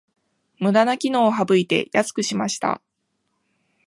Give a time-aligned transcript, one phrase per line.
[0.59, 2.81] ムダな機能を省いて安くしました